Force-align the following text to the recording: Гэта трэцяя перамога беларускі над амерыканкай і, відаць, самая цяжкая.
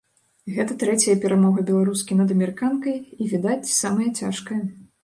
Гэта 0.53 0.77
трэцяя 0.83 1.13
перамога 1.27 1.65
беларускі 1.69 2.19
над 2.23 2.35
амерыканкай 2.37 2.97
і, 3.21 3.33
відаць, 3.37 3.63
самая 3.81 4.09
цяжкая. 4.19 4.63